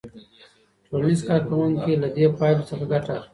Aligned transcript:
ټولنیز 0.87 1.21
کارکوونکي 1.29 1.93
له 2.01 2.07
دې 2.15 2.25
پایلو 2.37 2.67
څخه 2.69 2.83
ګټه 2.91 3.11
اخلي. 3.19 3.29